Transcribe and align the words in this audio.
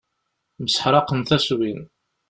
Mseḥṛaqen 0.63 1.19
taswin. 1.21 1.79